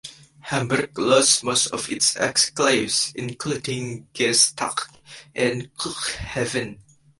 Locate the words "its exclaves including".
1.91-4.07